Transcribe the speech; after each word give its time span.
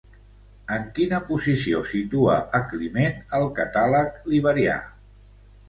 En 0.77 0.87
quina 0.95 1.19
posició 1.27 1.83
situa 1.91 2.39
a 2.61 2.63
Climent 2.73 3.21
el 3.41 3.47
Catàleg 3.61 4.21
Liberià? 4.35 4.83